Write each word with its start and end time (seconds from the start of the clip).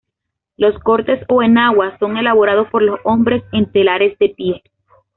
Los 0.57 0.79
cortes 0.79 1.23
o 1.29 1.43
enaguas 1.43 1.93
son 1.99 2.17
elaborados 2.17 2.67
por 2.71 2.81
los 2.81 2.99
hombres 3.03 3.43
en 3.51 3.71
telares 3.71 4.17
de 4.17 4.29
pie. 4.29 4.63